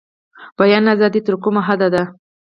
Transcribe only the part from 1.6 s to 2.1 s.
حده ده؟